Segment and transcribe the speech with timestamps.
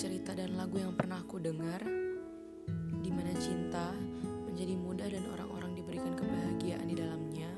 [0.00, 1.84] cerita dan lagu yang pernah aku dengar,
[3.04, 3.92] di mana cinta
[4.48, 7.52] menjadi mudah dan orang-orang diberikan kebahagiaan di dalamnya.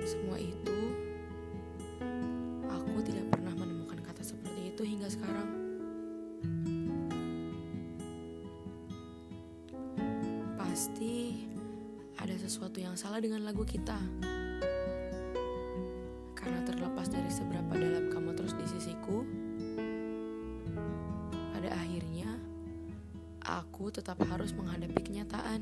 [0.00, 0.78] Semua itu,
[2.64, 5.48] aku tidak pernah menemukan kata seperti itu hingga sekarang.
[10.56, 11.44] Pasti
[12.16, 14.00] ada sesuatu yang salah dengan lagu kita.
[16.32, 18.56] Karena terlepas dari seberapa dalam kamu terus
[23.52, 25.60] aku tetap harus menghadapi kenyataan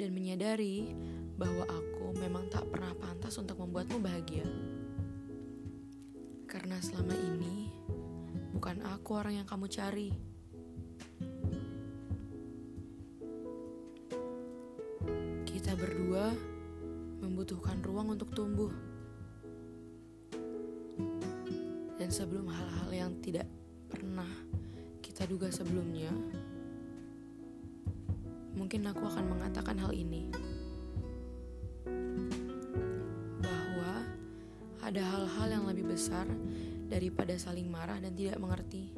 [0.00, 0.88] dan menyadari
[1.36, 4.48] bahwa aku memang tak pernah pantas untuk membuatmu bahagia.
[6.48, 7.68] Karena selama ini
[8.56, 10.08] bukan aku orang yang kamu cari.
[15.44, 16.32] Kita berdua
[17.20, 18.72] membutuhkan ruang untuk tumbuh.
[21.96, 23.48] Dan sebelum hal-hal yang tidak
[23.88, 24.28] pernah
[25.16, 26.12] kita duga sebelumnya,
[28.66, 30.26] mungkin aku akan mengatakan hal ini.
[33.38, 34.02] Bahwa
[34.82, 36.26] ada hal-hal yang lebih besar
[36.90, 38.90] daripada saling marah dan tidak mengerti.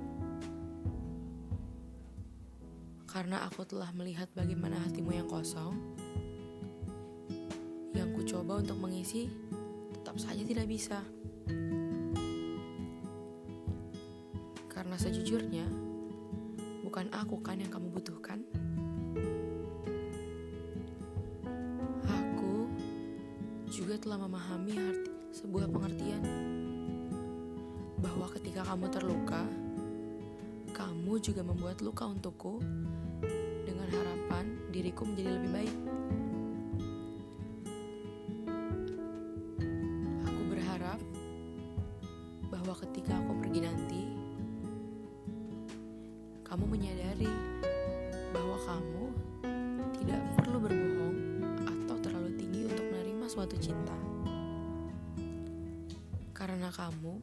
[3.12, 5.76] Karena aku telah melihat bagaimana hatimu yang kosong,
[7.92, 9.28] yang ku coba untuk mengisi
[9.92, 11.04] tetap saja tidak bisa.
[14.72, 15.68] Karena sejujurnya,
[16.88, 18.48] bukan aku kan yang kamu butuhkan.
[23.78, 26.18] Juga telah memahami arti sebuah pengertian
[28.02, 29.46] bahwa ketika kamu terluka,
[30.74, 32.58] kamu juga membuat luka untukku
[33.62, 35.76] dengan harapan diriku menjadi lebih baik.
[40.26, 40.98] Aku berharap
[42.50, 44.02] bahwa ketika aku pergi nanti,
[46.42, 47.30] kamu menyadari
[48.34, 49.04] bahwa kamu
[53.28, 53.92] suatu cinta.
[56.32, 57.20] Karena kamu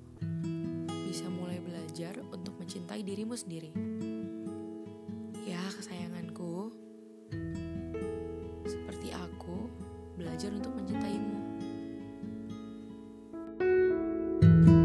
[1.10, 3.74] bisa mulai belajar untuk mencintai dirimu sendiri.
[5.50, 6.70] Ya, kesayanganku,
[8.70, 9.66] seperti aku
[10.14, 11.34] belajar untuk mencintaimu.
[14.46, 14.85] thank you